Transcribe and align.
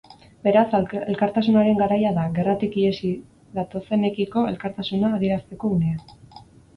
Beraz, 0.45 0.69
elkartasunaren 0.99 1.75
garaia 1.81 2.13
da, 2.15 2.23
gerratik 2.37 2.77
ihesi 2.83 3.11
datozenekiko 3.57 4.47
elkartasuna 4.53 5.13
adierazteko 5.19 5.71
unea. 5.77 6.41